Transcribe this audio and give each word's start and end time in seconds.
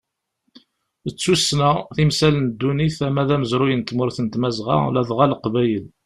D 1.05 1.07
tussna, 1.21 1.71
timsal 1.95 2.35
n 2.39 2.45
ddunit 2.49 2.97
ama 3.07 3.23
d 3.27 3.29
amezruy 3.35 3.73
n 3.75 3.81
tmurt 3.83 4.17
n 4.21 4.27
tmazɣa 4.27 4.77
ladɣa 4.95 5.25
leqbayel. 5.31 5.85